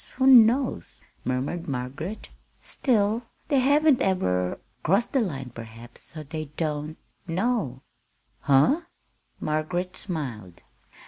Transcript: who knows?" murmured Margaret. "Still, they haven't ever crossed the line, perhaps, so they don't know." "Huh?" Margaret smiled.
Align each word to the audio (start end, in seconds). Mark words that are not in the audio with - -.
who 0.15 0.25
knows?" 0.25 1.03
murmured 1.23 1.67
Margaret. 1.67 2.31
"Still, 2.59 3.21
they 3.49 3.59
haven't 3.59 4.01
ever 4.01 4.57
crossed 4.81 5.13
the 5.13 5.19
line, 5.19 5.51
perhaps, 5.51 6.01
so 6.01 6.23
they 6.23 6.45
don't 6.57 6.97
know." 7.27 7.83
"Huh?" 8.39 8.81
Margaret 9.39 9.95
smiled. 9.95 10.63